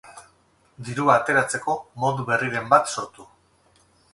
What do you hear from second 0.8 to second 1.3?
Dirua